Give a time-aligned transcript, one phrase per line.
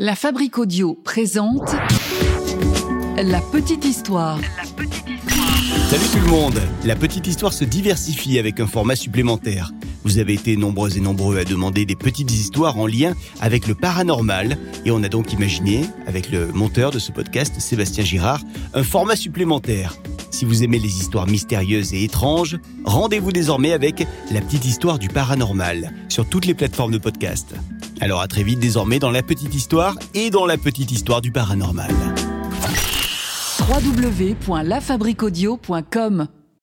[0.00, 1.74] La Fabrique Audio présente
[3.16, 4.38] La Petite Histoire.
[5.88, 9.72] Salut tout le monde La petite histoire se diversifie avec un format supplémentaire.
[10.04, 13.74] Vous avez été nombreux et nombreux à demander des petites histoires en lien avec le
[13.74, 18.42] paranormal et on a donc imaginé, avec le monteur de ce podcast, Sébastien Girard,
[18.74, 19.96] un format supplémentaire.
[20.30, 25.08] Si vous aimez les histoires mystérieuses et étranges, rendez-vous désormais avec La petite histoire du
[25.08, 27.52] paranormal sur toutes les plateformes de podcast.
[28.00, 31.32] Alors à très vite désormais dans La petite histoire et dans La petite histoire du
[31.32, 31.90] paranormal.